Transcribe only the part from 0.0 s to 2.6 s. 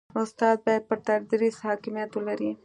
استاد باید پر تدریس حاکمیت ولري.